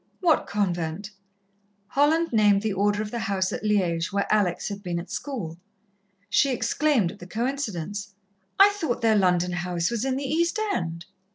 "What 0.19 0.47
convent?" 0.47 1.11
Holland 1.89 2.29
named 2.33 2.63
the 2.63 2.73
Order 2.73 3.03
of 3.03 3.11
the 3.11 3.19
house 3.19 3.53
at 3.53 3.61
Liège 3.61 4.11
where 4.11 4.25
Alex 4.33 4.67
had 4.69 4.81
been 4.81 4.97
at 4.99 5.11
school. 5.11 5.59
She 6.27 6.51
exclaimed 6.51 7.11
at 7.11 7.19
the 7.19 7.27
coincidence. 7.27 8.15
"I 8.59 8.69
thought 8.69 9.01
their 9.03 9.15
London 9.15 9.51
house 9.51 9.91
was 9.91 10.03
in 10.03 10.15
the 10.15 10.23
East 10.27 10.57
End." 10.73 11.05